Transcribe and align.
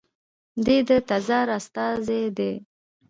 دی 0.65 0.77
د 0.87 0.89
تزار 1.09 1.47
استازی 1.57 2.23
دی. 2.37 2.51